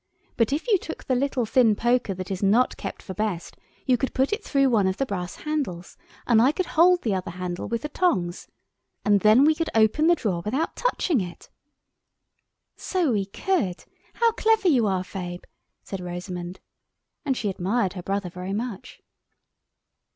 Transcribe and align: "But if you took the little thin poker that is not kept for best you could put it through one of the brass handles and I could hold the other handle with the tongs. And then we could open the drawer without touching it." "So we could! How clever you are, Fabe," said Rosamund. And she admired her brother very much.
"But 0.35 0.51
if 0.51 0.67
you 0.67 0.79
took 0.79 1.03
the 1.03 1.13
little 1.13 1.45
thin 1.45 1.75
poker 1.75 2.15
that 2.15 2.31
is 2.31 2.41
not 2.41 2.75
kept 2.75 3.03
for 3.03 3.13
best 3.13 3.55
you 3.85 3.97
could 3.97 4.15
put 4.15 4.33
it 4.33 4.43
through 4.43 4.67
one 4.67 4.87
of 4.87 4.97
the 4.97 5.05
brass 5.05 5.35
handles 5.35 5.95
and 6.25 6.41
I 6.41 6.51
could 6.51 6.65
hold 6.65 7.03
the 7.03 7.13
other 7.13 7.29
handle 7.29 7.67
with 7.67 7.83
the 7.83 7.89
tongs. 7.89 8.47
And 9.05 9.19
then 9.19 9.45
we 9.45 9.53
could 9.53 9.69
open 9.75 10.07
the 10.07 10.15
drawer 10.15 10.41
without 10.43 10.75
touching 10.75 11.21
it." 11.21 11.51
"So 12.75 13.11
we 13.11 13.27
could! 13.27 13.85
How 14.15 14.31
clever 14.31 14.67
you 14.69 14.87
are, 14.87 15.03
Fabe," 15.03 15.43
said 15.83 15.99
Rosamund. 15.99 16.61
And 17.23 17.37
she 17.37 17.51
admired 17.51 17.93
her 17.93 18.01
brother 18.01 18.31
very 18.31 18.53
much. 18.53 19.01